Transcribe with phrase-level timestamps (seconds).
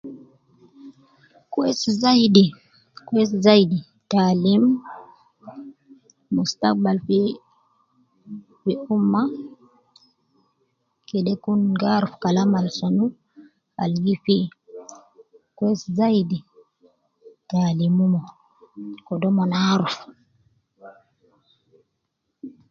[1.51, 2.43] Kweis zaidi
[3.05, 3.77] kwesi zaidi
[4.09, 4.63] ta alim
[6.35, 7.17] mustakbal fi
[8.61, 9.29] fi ummah
[11.07, 13.05] kede kun gaaruf kalam alsunu
[13.83, 14.37] algi fi
[15.57, 16.37] kwesi zaidi
[17.49, 18.25] taalim umon
[19.07, 19.95] kede umon aaruf.